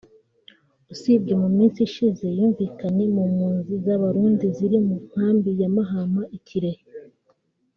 usibye 0.93 1.33
mu 1.41 1.49
minsi 1.57 1.79
ishize 1.87 2.25
yumvikanye 2.37 3.03
mu 3.15 3.23
mpunzi 3.33 3.73
z’Abarundi 3.83 4.45
ziri 4.55 4.77
mu 4.87 4.95
Nkambi 5.05 5.51
ya 5.59 5.69
Mahama 5.75 6.21
i 6.37 6.39
Kirehe 6.47 6.83